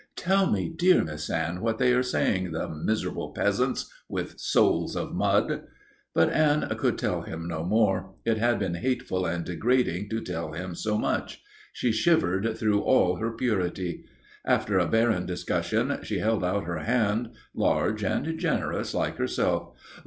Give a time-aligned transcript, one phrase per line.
[0.15, 5.13] Tell me, dear Miss Anne, what they are saying, the miserable peasants with souls of
[5.13, 5.67] mud."
[6.15, 8.15] But Anne could tell him no more.
[8.25, 11.43] It had been hateful and degrading to tell him so much.
[11.71, 14.03] She shivered through all her purity.
[14.43, 19.75] After a barren discussion she held out her hand, large and generous like herself.